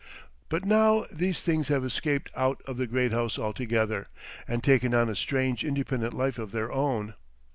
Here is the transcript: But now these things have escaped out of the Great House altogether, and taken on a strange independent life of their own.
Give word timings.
But 0.49 0.65
now 0.65 1.05
these 1.11 1.43
things 1.43 1.67
have 1.67 1.85
escaped 1.85 2.31
out 2.35 2.59
of 2.65 2.77
the 2.77 2.87
Great 2.87 3.11
House 3.13 3.37
altogether, 3.37 4.07
and 4.47 4.63
taken 4.63 4.95
on 4.95 5.09
a 5.09 5.15
strange 5.15 5.63
independent 5.63 6.15
life 6.15 6.39
of 6.39 6.51
their 6.51 6.71
own. 6.71 7.13